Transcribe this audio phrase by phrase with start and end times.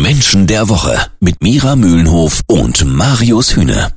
[0.00, 3.92] Menschen der Woche mit Mira Mühlenhof und Marius Hühne.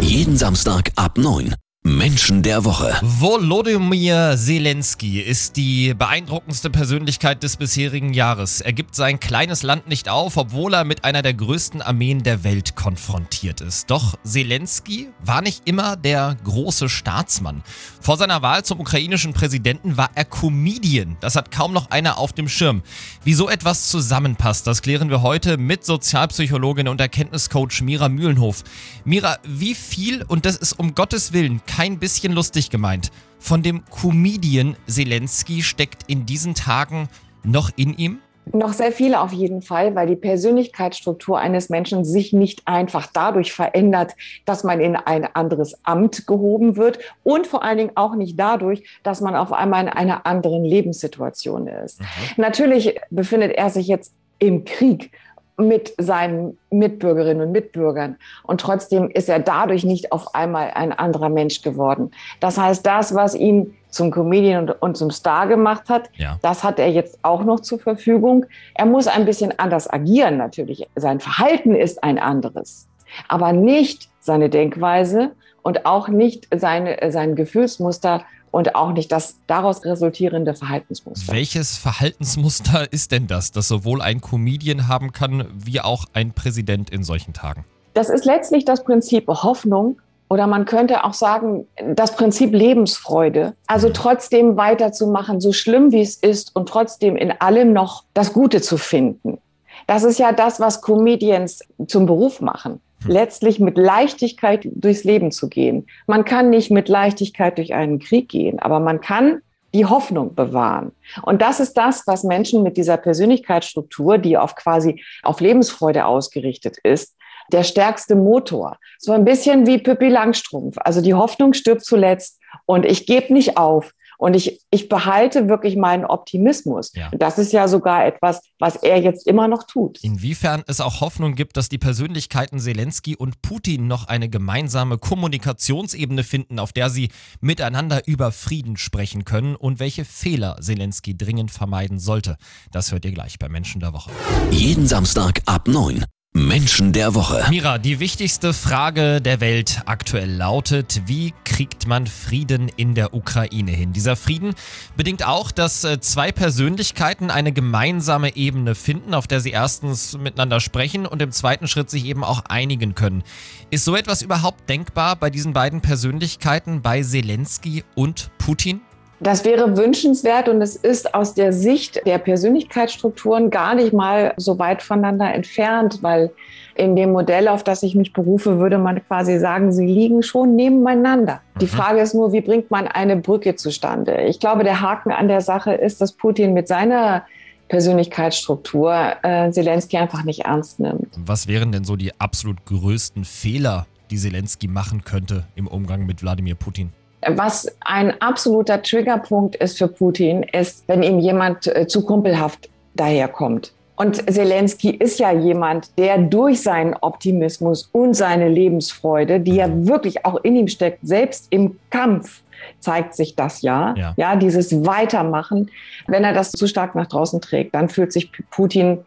[0.00, 1.54] Jeden Samstag ab 9.
[1.88, 2.98] Menschen der Woche.
[3.00, 8.60] Volodymyr Zelensky ist die beeindruckendste Persönlichkeit des bisherigen Jahres.
[8.60, 12.44] Er gibt sein kleines Land nicht auf, obwohl er mit einer der größten Armeen der
[12.44, 13.90] Welt konfrontiert ist.
[13.90, 17.62] Doch Zelensky war nicht immer der große Staatsmann.
[18.02, 21.16] Vor seiner Wahl zum ukrainischen Präsidenten war er Comedian.
[21.20, 22.82] Das hat kaum noch einer auf dem Schirm.
[23.24, 28.62] Wie so etwas zusammenpasst, das klären wir heute mit Sozialpsychologin und Erkenntniscoach Mira Mühlenhof.
[29.06, 33.12] Mira, wie viel, und das ist um Gottes Willen kein bisschen lustig gemeint.
[33.38, 37.08] Von dem Comedian Zelensky steckt in diesen Tagen
[37.44, 38.18] noch in ihm?
[38.52, 43.52] Noch sehr viele auf jeden Fall, weil die Persönlichkeitsstruktur eines Menschen sich nicht einfach dadurch
[43.52, 44.14] verändert,
[44.44, 48.82] dass man in ein anderes Amt gehoben wird und vor allen Dingen auch nicht dadurch,
[49.04, 52.00] dass man auf einmal in einer anderen Lebenssituation ist.
[52.00, 52.06] Mhm.
[52.38, 55.12] Natürlich befindet er sich jetzt im Krieg
[55.58, 58.16] mit seinen Mitbürgerinnen und Mitbürgern.
[58.44, 62.12] Und trotzdem ist er dadurch nicht auf einmal ein anderer Mensch geworden.
[62.40, 66.38] Das heißt, das, was ihn zum Comedian und, und zum Star gemacht hat, ja.
[66.42, 68.46] das hat er jetzt auch noch zur Verfügung.
[68.74, 70.86] Er muss ein bisschen anders agieren natürlich.
[70.94, 72.86] Sein Verhalten ist ein anderes,
[73.28, 75.32] aber nicht seine Denkweise
[75.62, 81.32] und auch nicht seine, sein Gefühlsmuster und auch nicht das daraus resultierende Verhaltensmuster.
[81.32, 86.90] Welches Verhaltensmuster ist denn das, das sowohl ein Comedian haben kann, wie auch ein Präsident
[86.90, 87.64] in solchen Tagen?
[87.94, 93.54] Das ist letztlich das Prinzip Hoffnung oder man könnte auch sagen, das Prinzip Lebensfreude.
[93.66, 93.94] Also mhm.
[93.94, 98.76] trotzdem weiterzumachen, so schlimm wie es ist und trotzdem in allem noch das Gute zu
[98.76, 99.38] finden.
[99.86, 105.48] Das ist ja das, was Comedians zum Beruf machen letztlich mit Leichtigkeit durchs Leben zu
[105.48, 105.86] gehen.
[106.06, 109.40] Man kann nicht mit Leichtigkeit durch einen Krieg gehen, aber man kann
[109.74, 110.92] die Hoffnung bewahren.
[111.22, 116.78] Und das ist das, was Menschen mit dieser Persönlichkeitsstruktur, die auf quasi auf Lebensfreude ausgerichtet
[116.82, 117.14] ist,
[117.52, 118.78] der stärkste Motor.
[118.98, 120.76] So ein bisschen wie Pippi Langstrumpf.
[120.78, 123.92] Also die Hoffnung stirbt zuletzt und ich gebe nicht auf.
[124.18, 126.92] Und ich, ich behalte wirklich meinen Optimismus.
[126.94, 127.10] Ja.
[127.12, 130.02] Das ist ja sogar etwas, was er jetzt immer noch tut.
[130.02, 136.24] Inwiefern es auch Hoffnung gibt, dass die Persönlichkeiten Zelensky und Putin noch eine gemeinsame Kommunikationsebene
[136.24, 142.00] finden, auf der sie miteinander über Frieden sprechen können und welche Fehler Zelensky dringend vermeiden
[142.00, 142.36] sollte.
[142.72, 144.10] Das hört ihr gleich bei Menschen der Woche.
[144.50, 146.04] Jeden Samstag ab 9.
[146.38, 147.44] Menschen der Woche.
[147.50, 153.72] Mira, die wichtigste Frage der Welt aktuell lautet, wie kriegt man Frieden in der Ukraine
[153.72, 153.92] hin?
[153.92, 154.54] Dieser Frieden
[154.96, 160.60] bedingt auch, dass äh, zwei Persönlichkeiten eine gemeinsame Ebene finden, auf der sie erstens miteinander
[160.60, 163.24] sprechen und im zweiten Schritt sich eben auch einigen können.
[163.70, 168.80] Ist so etwas überhaupt denkbar bei diesen beiden Persönlichkeiten, bei Zelensky und Putin?
[169.20, 174.58] Das wäre wünschenswert und es ist aus der Sicht der Persönlichkeitsstrukturen gar nicht mal so
[174.58, 176.30] weit voneinander entfernt, weil
[176.76, 180.54] in dem Modell, auf das ich mich berufe, würde man quasi sagen, sie liegen schon
[180.54, 181.40] nebeneinander.
[181.60, 181.70] Die mhm.
[181.70, 184.22] Frage ist nur, wie bringt man eine Brücke zustande?
[184.22, 187.24] Ich glaube, der Haken an der Sache ist, dass Putin mit seiner
[187.68, 191.08] Persönlichkeitsstruktur äh, Zelensky einfach nicht ernst nimmt.
[191.16, 196.22] Was wären denn so die absolut größten Fehler, die Zelensky machen könnte im Umgang mit
[196.22, 196.92] Wladimir Putin?
[197.26, 203.72] Was ein absoluter Triggerpunkt ist für Putin, ist, wenn ihm jemand äh, zu kumpelhaft daherkommt.
[203.96, 210.24] Und Zelensky ist ja jemand, der durch seinen Optimismus und seine Lebensfreude, die ja wirklich
[210.24, 212.42] auch in ihm steckt, selbst im Kampf,
[212.78, 213.94] zeigt sich das ja.
[213.96, 215.70] Ja, ja dieses Weitermachen.
[216.06, 218.98] Wenn er das zu stark nach draußen trägt, dann fühlt sich Putin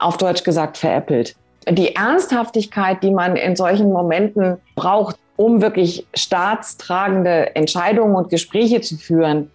[0.00, 1.36] auf Deutsch gesagt veräppelt.
[1.70, 8.96] Die Ernsthaftigkeit, die man in solchen Momenten braucht, um wirklich staatstragende Entscheidungen und Gespräche zu
[8.96, 9.50] führen,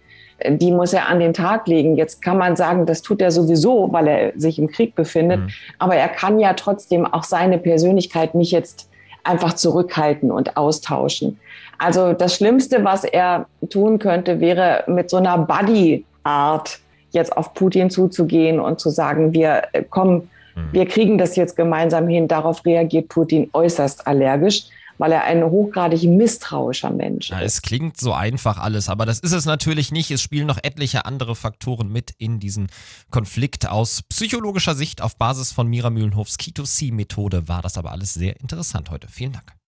[0.46, 1.96] die muss er an den Tag legen.
[1.96, 5.40] Jetzt kann man sagen, das tut er sowieso, weil er sich im Krieg befindet.
[5.40, 5.48] Mhm.
[5.78, 8.90] Aber er kann ja trotzdem auch seine Persönlichkeit nicht jetzt
[9.24, 11.40] einfach zurückhalten und austauschen.
[11.78, 16.80] Also das Schlimmste, was er tun könnte, wäre mit so einer Buddy-Art
[17.12, 20.68] jetzt auf Putin zuzugehen und zu sagen, wir äh, kommen, mhm.
[20.70, 22.28] wir kriegen das jetzt gemeinsam hin.
[22.28, 24.64] Darauf reagiert Putin äußerst allergisch
[24.98, 27.54] weil er ein hochgradig misstrauischer Mensch ja, ist.
[27.54, 30.10] Es klingt so einfach alles, aber das ist es natürlich nicht.
[30.10, 32.68] Es spielen noch etliche andere Faktoren mit in diesen
[33.10, 33.68] Konflikt.
[33.68, 38.90] Aus psychologischer Sicht auf Basis von Mira Mühlenhofs Keto-C-Methode war das aber alles sehr interessant
[38.90, 39.08] heute.
[39.08, 39.57] Vielen Dank.